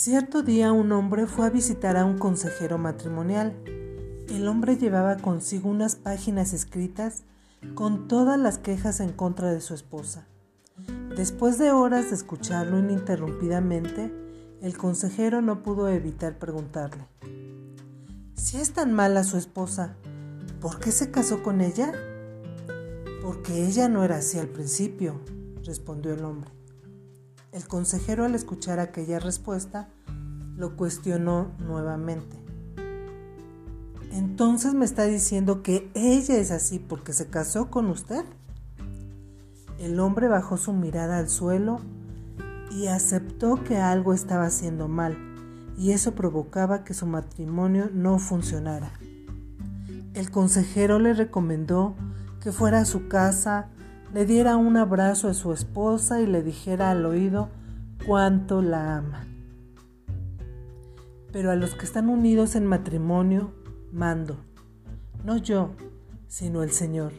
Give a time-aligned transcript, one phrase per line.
[0.00, 3.56] Cierto día un hombre fue a visitar a un consejero matrimonial.
[4.28, 7.24] El hombre llevaba consigo unas páginas escritas
[7.74, 10.28] con todas las quejas en contra de su esposa.
[11.16, 14.14] Después de horas de escucharlo ininterrumpidamente,
[14.62, 17.08] el consejero no pudo evitar preguntarle,
[18.36, 19.96] si es tan mala su esposa,
[20.60, 21.92] ¿por qué se casó con ella?
[23.20, 25.20] Porque ella no era así al principio,
[25.64, 26.57] respondió el hombre.
[27.50, 29.88] El consejero al escuchar aquella respuesta
[30.56, 32.36] lo cuestionó nuevamente.
[34.12, 38.24] Entonces me está diciendo que ella es así porque se casó con usted.
[39.78, 41.80] El hombre bajó su mirada al suelo
[42.70, 45.16] y aceptó que algo estaba haciendo mal
[45.78, 48.92] y eso provocaba que su matrimonio no funcionara.
[50.14, 51.94] El consejero le recomendó
[52.42, 53.68] que fuera a su casa
[54.12, 57.50] le diera un abrazo a su esposa y le dijera al oído
[58.06, 59.26] cuánto la ama.
[61.32, 63.52] Pero a los que están unidos en matrimonio,
[63.92, 64.38] mando,
[65.24, 65.72] no yo,
[66.26, 67.12] sino el Señor,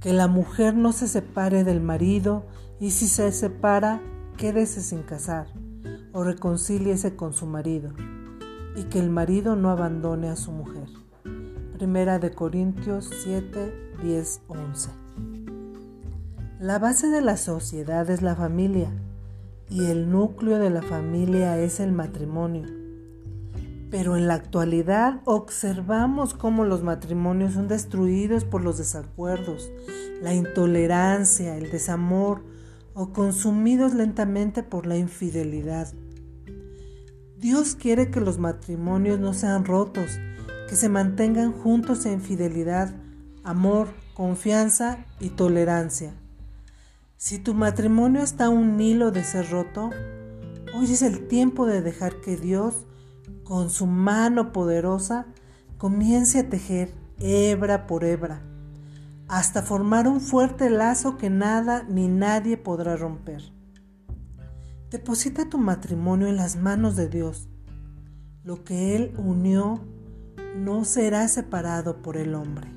[0.00, 2.44] que la mujer no se separe del marido
[2.78, 4.00] y si se separa,
[4.36, 5.48] quédese sin casar
[6.12, 7.92] o reconcíliese con su marido,
[8.74, 10.88] y que el marido no abandone a su mujer.
[11.74, 15.05] Primera de Corintios 7, 10, 11.
[16.60, 18.90] La base de la sociedad es la familia
[19.68, 22.64] y el núcleo de la familia es el matrimonio.
[23.90, 29.70] Pero en la actualidad observamos cómo los matrimonios son destruidos por los desacuerdos,
[30.22, 32.42] la intolerancia, el desamor
[32.94, 35.92] o consumidos lentamente por la infidelidad.
[37.36, 40.18] Dios quiere que los matrimonios no sean rotos,
[40.70, 42.94] que se mantengan juntos en fidelidad,
[43.44, 46.14] amor, confianza y tolerancia.
[47.26, 49.90] Si tu matrimonio está a un hilo de ser roto,
[50.76, 52.86] hoy es el tiempo de dejar que Dios,
[53.42, 55.26] con su mano poderosa,
[55.76, 58.42] comience a tejer hebra por hebra,
[59.26, 63.42] hasta formar un fuerte lazo que nada ni nadie podrá romper.
[64.92, 67.48] Deposita tu matrimonio en las manos de Dios.
[68.44, 69.80] Lo que Él unió
[70.54, 72.75] no será separado por el hombre.